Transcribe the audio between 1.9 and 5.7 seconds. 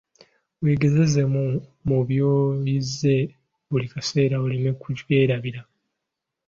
by'oyize buli kaseera oleme kubyerabira.